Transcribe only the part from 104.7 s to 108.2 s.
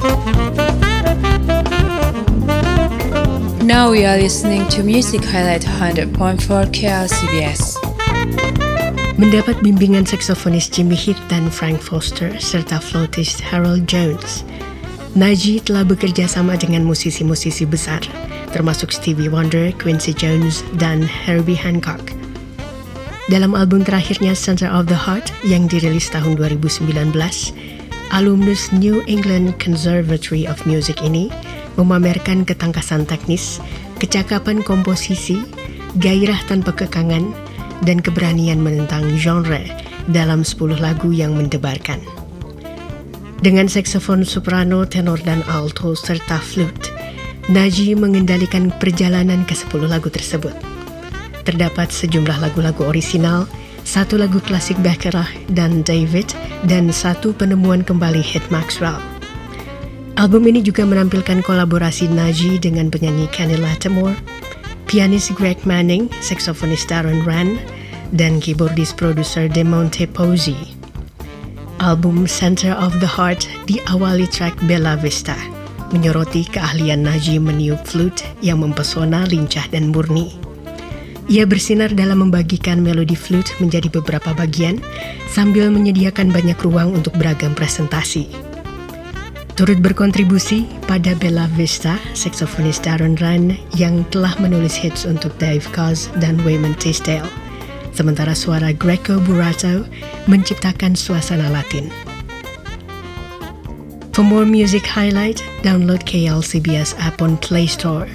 highlight, download KLCBS app on Play Store